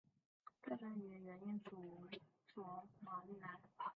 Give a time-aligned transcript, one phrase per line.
[0.63, 2.07] 出生于原英属
[2.47, 3.61] 索马利兰。